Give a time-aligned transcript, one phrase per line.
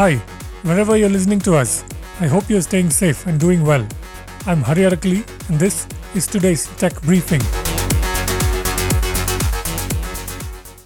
[0.00, 0.16] Hi,
[0.62, 1.84] wherever you're listening to us,
[2.20, 3.86] I hope you're staying safe and doing well.
[4.46, 7.42] I'm Hari Arakali, and this is today's tech briefing.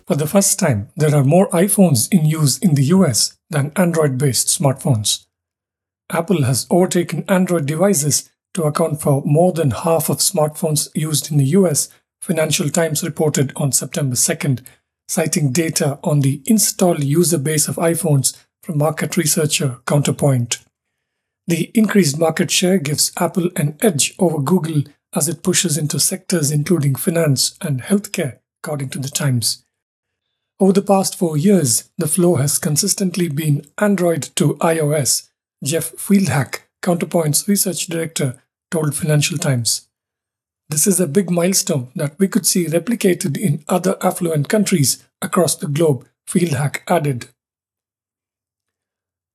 [0.08, 4.18] For the first time, there are more iPhones in use in the US than Android
[4.18, 5.26] based smartphones.
[6.10, 11.38] Apple has overtaken Android devices to account for more than half of smartphones used in
[11.38, 11.88] the US,
[12.20, 14.64] Financial Times reported on September 2nd,
[15.06, 20.58] citing data on the installed user base of iPhones from market researcher Counterpoint.
[21.46, 26.50] The increased market share gives Apple an edge over Google as it pushes into sectors
[26.50, 29.66] including finance and healthcare, according to the Times.
[30.58, 35.28] Over the past four years, the flow has consistently been Android to iOS,
[35.62, 39.88] Jeff Fieldhack, Counterpoint's research director, told Financial Times.
[40.70, 45.54] This is a big milestone that we could see replicated in other affluent countries across
[45.54, 47.28] the globe, Fieldhack added.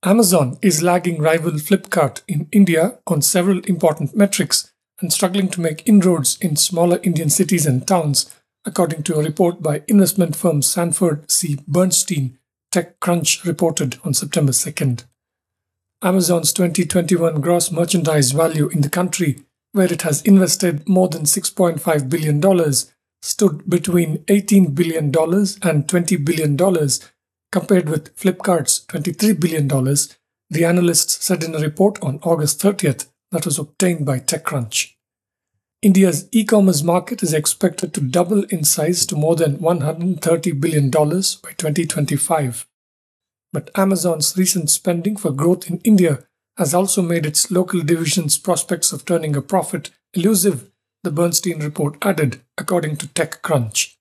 [0.04, 5.86] Amazon is lagging rival Flipkart in India on several important metrics and struggling to make
[5.86, 8.34] inroads in smaller Indian cities and towns,
[8.64, 11.58] according to a report by investment firm Sanford C.
[11.68, 12.38] Bernstein,
[12.74, 15.04] TechCrunch reported on September 2nd.
[16.02, 22.10] Amazon's 2021 gross merchandise value in the country, where it has invested more than $6.5
[22.10, 22.74] billion,
[23.22, 26.56] stood between $18 billion and $20 billion
[27.52, 29.68] Compared with Flipkart's $23 billion,
[30.50, 34.94] the analysts said in a report on August 30th that was obtained by TechCrunch.
[35.82, 40.90] India's e commerce market is expected to double in size to more than $130 billion
[40.90, 42.68] by 2025.
[43.54, 48.92] But Amazon's recent spending for growth in India has also made its local division's prospects
[48.92, 50.70] of turning a profit elusive,
[51.04, 53.96] the Bernstein report added, according to TechCrunch.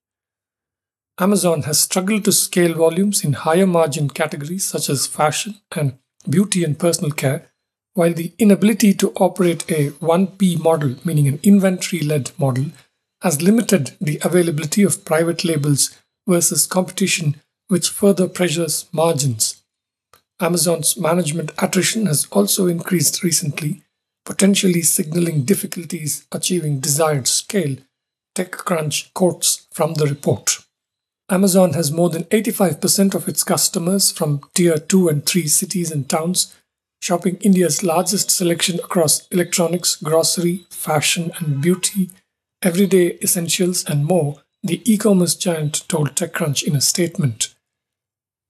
[1.21, 5.99] Amazon has struggled to scale volumes in higher margin categories such as fashion and
[6.31, 7.47] beauty and personal care,
[7.95, 12.67] while the inability to operate a 1P model, meaning an inventory led model,
[13.23, 15.99] has limited the availability of private labels
[16.29, 19.61] versus competition, which further pressures margins.
[20.39, 23.83] Amazon's management attrition has also increased recently,
[24.25, 27.77] potentially signaling difficulties achieving desired scale,
[28.37, 30.59] TechCrunch quotes from the report.
[31.31, 36.09] Amazon has more than 85% of its customers from tier 2 and 3 cities and
[36.09, 36.55] towns,
[37.03, 42.11] shopping India's largest selection across electronics, grocery, fashion and beauty,
[42.63, 47.55] everyday essentials, and more, the e commerce giant told TechCrunch in a statement.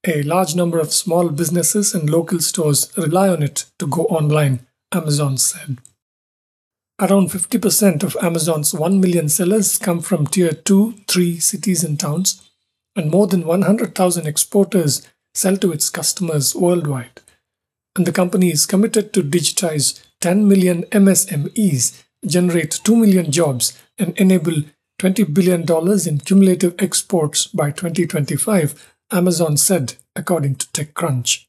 [0.06, 4.66] A large number of small businesses and local stores rely on it to go online,
[4.92, 5.78] Amazon said.
[7.00, 12.47] Around 50% of Amazon's 1 million sellers come from tier 2, 3 cities and towns,
[12.98, 17.20] and more than 100,000 exporters sell to its customers worldwide.
[17.94, 24.18] And the company is committed to digitize 10 million MSMEs, generate 2 million jobs, and
[24.18, 24.64] enable
[25.00, 25.62] $20 billion
[26.08, 31.46] in cumulative exports by 2025, Amazon said, according to TechCrunch.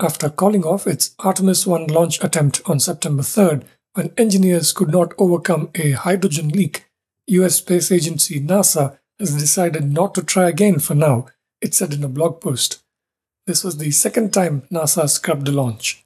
[0.00, 3.62] After calling off its Artemis 1 launch attempt on September 3rd,
[3.92, 6.86] when engineers could not overcome a hydrogen leak,
[7.28, 11.26] US Space Agency NASA has decided not to try again for now,
[11.60, 12.82] it said in a blog post.
[13.46, 16.04] This was the second time NASA scrubbed the launch.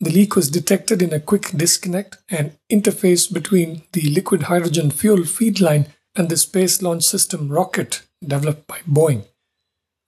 [0.00, 5.24] The leak was detected in a quick disconnect and interface between the liquid hydrogen fuel
[5.24, 9.24] feed line and the Space Launch System rocket developed by Boeing.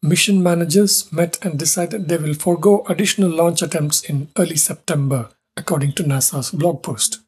[0.03, 5.93] Mission managers met and decided they will forego additional launch attempts in early September, according
[5.93, 7.21] to NASA's blog post.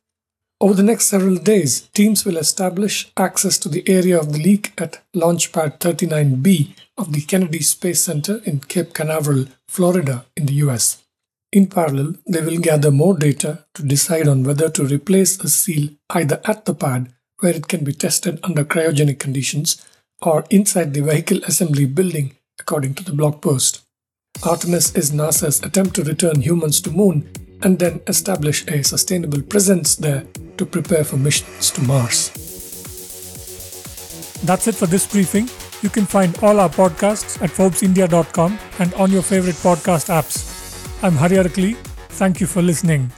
[0.60, 4.72] Over the next several days, teams will establish access to the area of the leak
[4.76, 11.04] at Launchpad 39B of the Kennedy Space Center in Cape Canaveral, Florida, in the US.
[11.52, 15.90] In parallel, they will gather more data to decide on whether to replace a seal
[16.10, 19.86] either at the pad, where it can be tested under cryogenic conditions,
[20.22, 23.86] or inside the vehicle assembly building, according to the blog post.
[24.42, 27.30] Artemis is NASA's attempt to return humans to Moon
[27.62, 30.24] and then establish a sustainable presence there
[30.58, 32.30] to prepare for missions to Mars.
[34.44, 35.48] That's it for this briefing.
[35.82, 40.46] You can find all our podcasts at ForbesIndia.com and on your favorite podcast apps.
[41.02, 41.74] I'm Hari.
[42.10, 43.10] Thank you for listening.